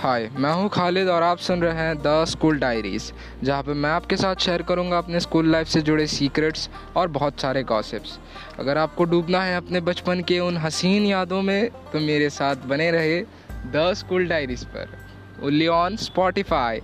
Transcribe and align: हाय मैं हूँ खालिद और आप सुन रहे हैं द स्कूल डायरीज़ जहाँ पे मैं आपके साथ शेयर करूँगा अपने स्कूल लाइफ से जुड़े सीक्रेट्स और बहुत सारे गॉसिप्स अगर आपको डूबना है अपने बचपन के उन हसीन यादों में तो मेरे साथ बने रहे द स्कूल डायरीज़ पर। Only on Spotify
हाय 0.00 0.28
मैं 0.36 0.52
हूँ 0.52 0.68
खालिद 0.68 1.08
और 1.08 1.22
आप 1.22 1.38
सुन 1.38 1.62
रहे 1.62 1.74
हैं 1.74 1.96
द 1.98 2.24
स्कूल 2.24 2.58
डायरीज़ 2.58 3.12
जहाँ 3.42 3.62
पे 3.62 3.72
मैं 3.72 3.90
आपके 3.90 4.16
साथ 4.16 4.36
शेयर 4.36 4.62
करूँगा 4.62 4.98
अपने 4.98 5.20
स्कूल 5.20 5.50
लाइफ 5.52 5.66
से 5.68 5.80
जुड़े 5.80 6.06
सीक्रेट्स 6.06 6.68
और 6.96 7.08
बहुत 7.08 7.40
सारे 7.40 7.62
गॉसिप्स 7.62 8.18
अगर 8.58 8.78
आपको 8.78 9.04
डूबना 9.04 9.42
है 9.42 9.56
अपने 9.56 9.80
बचपन 9.80 10.20
के 10.20 10.38
उन 10.40 10.56
हसीन 10.56 11.06
यादों 11.06 11.42
में 11.42 11.70
तो 11.92 12.00
मेरे 12.00 12.30
साथ 12.30 12.56
बने 12.56 12.90
रहे 12.90 13.20
द 13.72 13.92
स्कूल 13.96 14.26
डायरीज़ 14.26 14.64
पर। 14.64 14.88
Only 15.42 15.66
on 15.66 15.96
Spotify 15.96 16.80